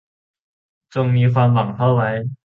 [0.93, 2.09] จงมีความหวังเข้าไว้